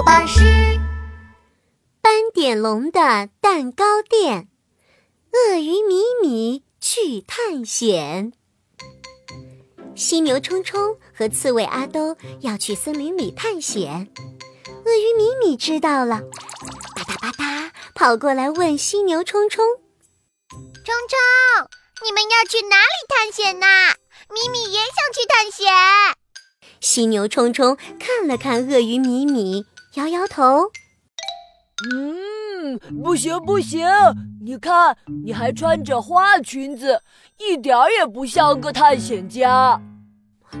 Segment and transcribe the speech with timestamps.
[0.00, 0.40] 宝巴士。
[2.00, 4.48] 斑点龙的蛋糕店，
[5.30, 8.32] 鳄鱼米米去探险。
[9.94, 14.10] 犀牛冲冲和刺猬阿兜要去森林里探险，
[14.86, 19.62] 鳄鱼米米知道了，吧嗒吧嗒跑过来问犀牛冲冲
[20.50, 21.68] ：“冲冲，
[22.06, 23.66] 你们要去哪里探险呢？
[24.32, 25.66] 米米也想去探险。”
[26.80, 30.70] 犀牛冲冲看了看鳄鱼米米，摇摇头
[31.92, 33.88] ：“嗯，不行不行，
[34.44, 37.02] 你看你还穿着花裙子，
[37.38, 39.80] 一点儿也不像个探险家。”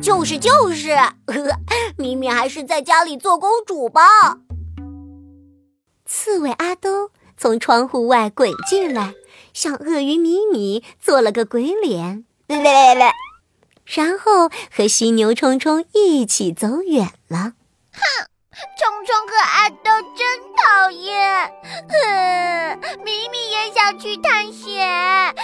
[0.00, 0.96] 就是就是，
[1.98, 4.02] 米米还是在家里做公主吧。
[6.06, 9.14] 刺猬阿兜从窗户外滚进来，
[9.52, 12.24] 向鳄鱼米米做了个鬼脸。
[12.46, 13.12] 来来来。
[13.84, 17.52] 然后和犀牛冲冲一起走远了。
[17.92, 18.28] 哼，
[18.76, 20.26] 虫虫和阿豆真
[20.56, 21.52] 讨厌。
[21.88, 24.88] 哼，米米也想去探险。
[24.88, 25.34] 哈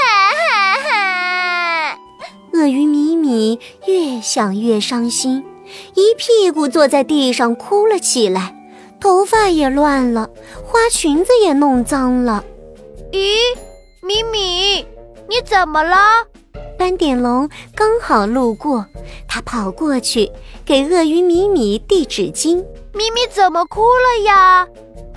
[0.00, 1.98] 哈哈！
[2.54, 5.44] 鳄鱼米米越想越伤心，
[5.94, 8.54] 一屁股坐在地上哭了起来，
[8.98, 10.30] 头发也乱了，
[10.64, 12.44] 花裙子也弄脏了。
[13.12, 13.36] 咦，
[14.00, 14.86] 米米，
[15.28, 16.26] 你怎么了？
[16.86, 18.86] 斑点龙刚好路过，
[19.26, 20.30] 他跑过去
[20.64, 22.64] 给鳄鱼米米递纸巾。
[22.94, 24.64] 米米怎么哭了呀？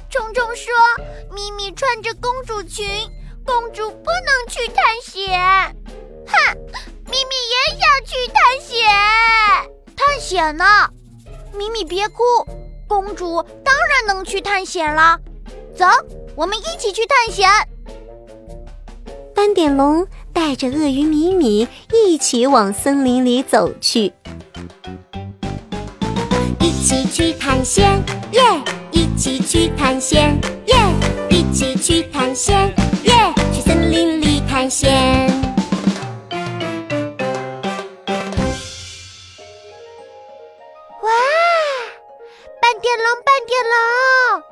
[0.09, 0.73] 虫虫说
[1.31, 2.89] ：“米米穿着公主裙，
[3.45, 5.39] 公主不能去探险。”
[6.26, 6.58] 哼，
[7.06, 8.88] 米米也想去探险。
[9.95, 10.66] 探险呢？
[11.56, 12.23] 米米别哭，
[12.88, 15.20] 公主当然能去探险了。
[15.78, 15.86] 走，
[16.36, 17.48] 我们一起去探险。
[19.40, 20.06] 斑点龙。
[20.34, 24.12] 带着鳄鱼米米一起往森林里走去，
[26.59, 28.42] 一起去探险，耶！
[28.92, 30.76] 一起去探险，耶！
[31.30, 32.73] 一起去探险，
[33.04, 33.14] 耶！
[33.54, 34.92] 去森林里探险。
[41.02, 41.10] 哇！
[42.61, 44.44] 斑点龙，斑点龙，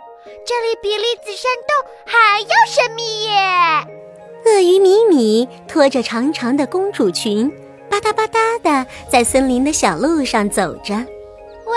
[0.45, 3.96] 这里比栗子山洞还要神秘耶！
[4.45, 7.49] 鳄鱼米米拖着长长的公主裙，
[7.89, 10.93] 吧嗒吧嗒的在森林的小路上走着。
[10.93, 11.73] 哇，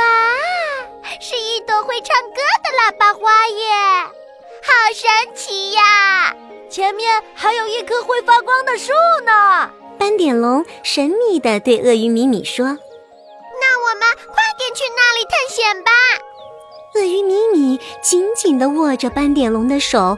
[1.21, 4.05] 是一朵会唱歌的喇叭花耶，
[4.63, 6.35] 好神奇呀！
[6.69, 8.93] 前面还有一棵会发光的树
[9.25, 9.71] 呢。
[9.99, 15.91] 斑点龙神秘地对鳄鱼米米说：“那我们快点去那里探险吧。”
[16.95, 20.17] 鳄鱼米米紧紧地握着斑点龙的手。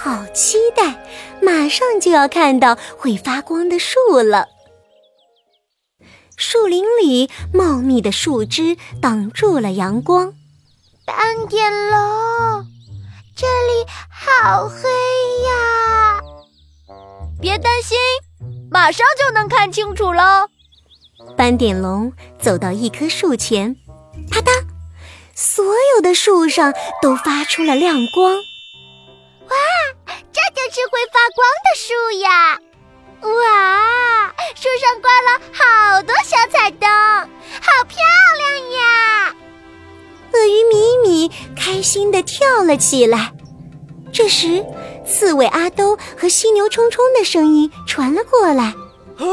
[0.00, 1.04] 他好期待，
[1.42, 4.46] 马上就要看到会发光的树了。
[6.36, 10.32] 树林里茂密的树枝挡住了阳光。
[11.04, 12.64] 斑点龙，
[13.34, 14.88] 这里好黑
[15.48, 16.20] 呀！
[17.40, 17.98] 别担心，
[18.70, 20.48] 马上就能看清楚喽。
[21.36, 23.74] 斑点龙走到一棵树前，
[24.30, 24.64] 啪嗒，
[25.34, 25.64] 所
[25.96, 26.72] 有的树上
[27.02, 28.36] 都发出了亮光。
[28.36, 29.56] 哇，
[30.78, 32.56] 是会发光的树呀！
[33.22, 37.98] 哇，树上挂了好多小彩灯，好漂
[38.36, 39.34] 亮呀！
[40.32, 43.32] 鳄鱼米米开心地跳了起来。
[44.12, 44.64] 这时，
[45.04, 48.66] 刺猬阿兜和犀牛冲冲的声音传了过来
[49.18, 49.26] ：“啊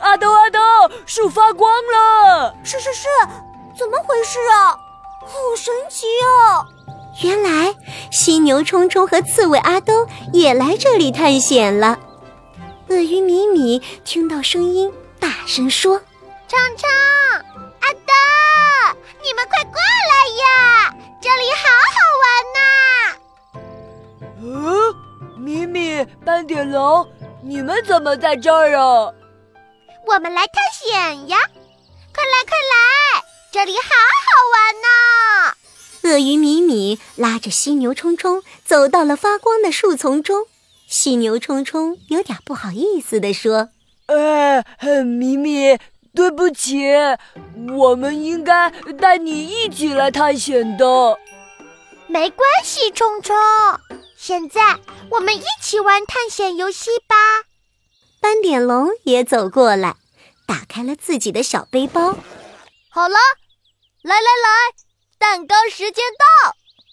[0.00, 0.58] 阿兜阿兜，
[1.06, 2.52] 树发光了！
[2.64, 3.06] 是是是，
[3.78, 4.76] 怎么回事啊？
[5.20, 6.66] 好神奇哦！”
[7.22, 7.74] 原来，
[8.10, 11.98] 犀牛冲冲和刺猬阿兜也来这里探险了。
[12.88, 15.98] 鳄鱼米米听到声音，大声说
[16.46, 16.88] ：“冲冲，
[17.80, 18.12] 阿兜，
[19.22, 20.12] 你们快过来
[20.42, 20.94] 呀！
[21.20, 22.60] 这里好好玩呐！”
[24.42, 24.94] 嗯，
[25.42, 27.08] 米米、斑点龙，
[27.42, 29.10] 你们怎么在这儿啊？
[30.06, 31.38] 我们来探险呀！
[32.14, 34.85] 快来快来，这里好好玩呐！
[36.16, 40.46] 鳄鱼米米拉着犀牛冲冲走到了发光的树丛中，
[40.88, 43.68] 犀牛冲冲有点不好意思地说
[44.08, 44.64] ：“哎，
[45.04, 45.76] 米米，
[46.14, 46.86] 对不起，
[47.76, 51.18] 我们应该带你一起来探险的。”
[52.08, 53.36] 没关系，冲冲，
[54.16, 54.78] 现在
[55.10, 57.14] 我们一起玩探险游戏吧。
[58.22, 59.96] 斑点龙也走过来，
[60.46, 62.16] 打开了自己的小背包。
[62.88, 63.18] 好了，
[64.00, 64.85] 来来来。
[65.28, 66.24] 蛋糕时间到，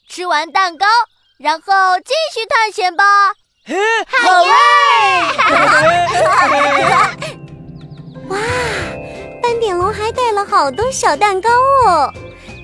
[0.10, 0.88] 吃完蛋糕，
[1.38, 3.06] 然后继续探险吧。
[4.08, 4.42] 好
[8.30, 8.40] 哇，
[9.40, 11.48] 斑点龙还带了好多小蛋糕
[11.86, 12.12] 哦！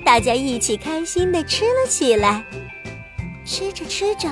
[0.04, 2.44] 大家一起开心的吃了起来。
[3.46, 4.28] 吃着吃着，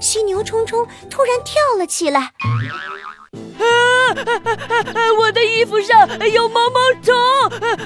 [0.00, 2.20] 犀牛冲冲突然跳了起来。
[2.20, 2.30] 啊！
[5.18, 7.12] 我的衣服上有毛毛虫，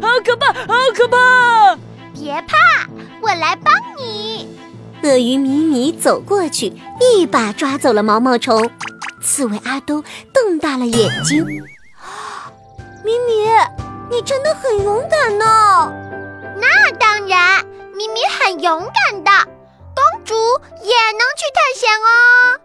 [0.02, 1.78] 好可怕，好可怕！
[2.20, 2.56] 别怕，
[3.22, 4.46] 我来帮你。
[5.02, 6.70] 鳄鱼米米走过去，
[7.00, 8.70] 一把抓走了毛毛虫。
[9.22, 11.42] 刺猬阿东瞪大了眼睛
[13.02, 13.48] ：“米米，
[14.10, 15.90] 你真的很勇敢呢
[16.60, 17.64] ！”“那当然，
[17.94, 19.30] 米米很勇敢的，
[19.94, 20.34] 公主
[20.82, 22.59] 也能去探险哦。”